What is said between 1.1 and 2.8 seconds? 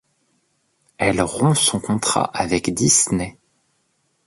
rompt son contrat avec